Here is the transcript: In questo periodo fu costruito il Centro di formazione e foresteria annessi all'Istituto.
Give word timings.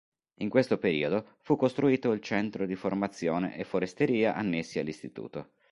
In 0.39 0.49
questo 0.49 0.79
periodo 0.79 1.35
fu 1.41 1.55
costruito 1.55 2.11
il 2.11 2.21
Centro 2.21 2.65
di 2.65 2.73
formazione 2.75 3.55
e 3.55 3.63
foresteria 3.63 4.33
annessi 4.33 4.79
all'Istituto. 4.79 5.51